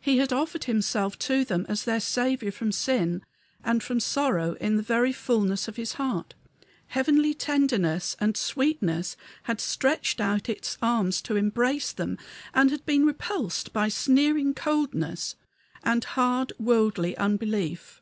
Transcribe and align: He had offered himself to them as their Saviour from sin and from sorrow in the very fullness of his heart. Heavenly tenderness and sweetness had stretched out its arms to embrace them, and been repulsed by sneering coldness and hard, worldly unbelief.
He 0.00 0.16
had 0.16 0.32
offered 0.32 0.64
himself 0.64 1.18
to 1.18 1.44
them 1.44 1.66
as 1.68 1.84
their 1.84 2.00
Saviour 2.00 2.50
from 2.50 2.72
sin 2.72 3.22
and 3.62 3.82
from 3.82 4.00
sorrow 4.00 4.54
in 4.54 4.78
the 4.78 4.82
very 4.82 5.12
fullness 5.12 5.68
of 5.68 5.76
his 5.76 5.92
heart. 6.00 6.32
Heavenly 6.86 7.34
tenderness 7.34 8.16
and 8.18 8.38
sweetness 8.38 9.18
had 9.42 9.60
stretched 9.60 10.18
out 10.18 10.48
its 10.48 10.78
arms 10.80 11.20
to 11.20 11.36
embrace 11.36 11.92
them, 11.92 12.16
and 12.54 12.82
been 12.86 13.04
repulsed 13.04 13.74
by 13.74 13.88
sneering 13.90 14.54
coldness 14.54 15.36
and 15.84 16.02
hard, 16.04 16.54
worldly 16.58 17.14
unbelief. 17.18 18.00